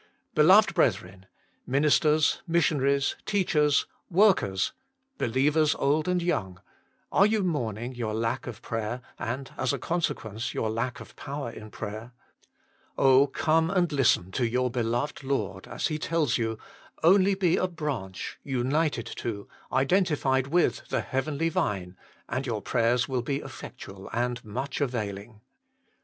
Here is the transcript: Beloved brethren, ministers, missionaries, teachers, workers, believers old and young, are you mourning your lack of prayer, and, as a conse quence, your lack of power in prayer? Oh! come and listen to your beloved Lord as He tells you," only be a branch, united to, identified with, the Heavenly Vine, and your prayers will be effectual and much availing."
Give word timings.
Beloved 0.33 0.73
brethren, 0.73 1.27
ministers, 1.67 2.41
missionaries, 2.47 3.15
teachers, 3.27 3.85
workers, 4.09 4.73
believers 5.19 5.75
old 5.75 6.07
and 6.07 6.23
young, 6.23 6.59
are 7.11 7.27
you 7.27 7.43
mourning 7.43 7.93
your 7.93 8.15
lack 8.15 8.47
of 8.47 8.63
prayer, 8.63 9.01
and, 9.19 9.51
as 9.59 9.73
a 9.73 9.77
conse 9.77 10.11
quence, 10.15 10.55
your 10.55 10.71
lack 10.71 10.99
of 10.99 11.15
power 11.15 11.51
in 11.51 11.69
prayer? 11.69 12.13
Oh! 12.97 13.27
come 13.27 13.69
and 13.69 13.91
listen 13.91 14.31
to 14.31 14.47
your 14.49 14.71
beloved 14.71 15.23
Lord 15.23 15.67
as 15.67 15.85
He 15.85 15.99
tells 15.99 16.35
you," 16.35 16.57
only 17.13 17.35
be 17.35 17.57
a 17.57 17.67
branch, 17.67 18.39
united 18.43 19.05
to, 19.17 19.47
identified 19.71 20.47
with, 20.47 20.81
the 20.89 21.01
Heavenly 21.01 21.49
Vine, 21.49 21.95
and 22.27 22.47
your 22.47 22.63
prayers 22.63 23.07
will 23.07 23.21
be 23.21 23.35
effectual 23.37 24.09
and 24.11 24.43
much 24.43 24.81
availing." 24.81 25.41